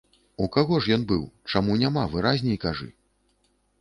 [0.43, 1.21] У каго ж ён быў,
[1.55, 2.87] чаму няма, выразней кажы.